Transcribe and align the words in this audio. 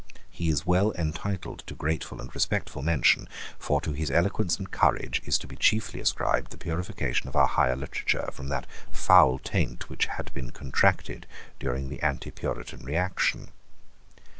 He 0.31 0.49
is 0.49 0.65
well 0.65 0.93
entitled 0.93 1.59
to 1.67 1.75
grateful 1.75 2.19
and 2.19 2.33
respectful 2.33 2.81
mention: 2.81 3.29
for 3.59 3.79
to 3.81 3.91
his 3.91 4.09
eloquence 4.09 4.57
and 4.57 4.71
courage 4.71 5.21
is 5.25 5.37
to 5.37 5.45
be 5.45 5.55
chiefly 5.55 5.99
ascribed 5.99 6.49
the 6.49 6.57
purification 6.57 7.27
of 7.27 7.35
our 7.35 7.45
lighter 7.55 7.75
literature 7.75 8.27
from 8.33 8.47
that 8.47 8.65
foul 8.91 9.37
taint 9.37 9.89
which 9.91 10.07
had 10.07 10.33
been 10.33 10.49
contracted 10.49 11.27
during 11.59 11.89
the 11.89 11.99
Antipuritan 12.01 12.83
reaction. 12.83 13.49